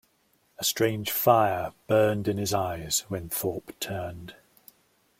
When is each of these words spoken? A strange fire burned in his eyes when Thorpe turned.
A 0.57 0.63
strange 0.63 1.11
fire 1.11 1.73
burned 1.85 2.27
in 2.27 2.39
his 2.39 2.55
eyes 2.55 3.01
when 3.07 3.29
Thorpe 3.29 3.79
turned. 3.79 4.33